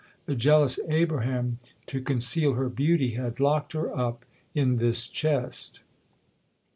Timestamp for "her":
2.55-2.69, 3.73-3.95